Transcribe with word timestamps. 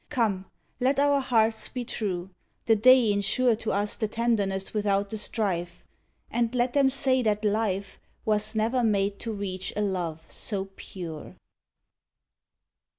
Come, 0.09 0.45
let 0.79 0.99
our 0.99 1.19
hearts 1.19 1.67
be 1.67 1.85
true 1.85 2.31
the 2.65 2.75
day 2.75 3.11
insure 3.11 3.55
To 3.57 3.71
us 3.71 3.95
the 3.95 4.07
tenderness 4.07 4.73
without 4.73 5.11
the 5.11 5.17
strife, 5.19 5.85
And 6.31 6.55
let 6.55 6.73
them 6.73 6.89
say 6.89 7.21
that 7.21 7.45
life 7.45 7.99
Was 8.25 8.55
never 8.55 8.83
made 8.83 9.19
to 9.19 9.31
reach 9.31 9.71
a 9.75 9.81
love 9.83 10.25
so 10.27 10.69
pure. 10.75 11.35